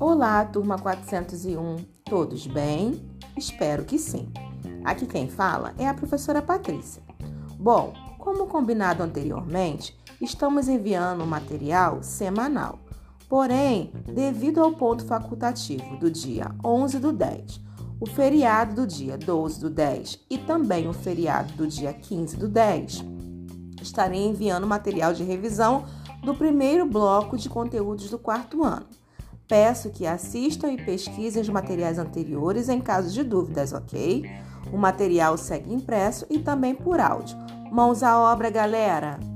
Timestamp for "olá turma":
0.00-0.78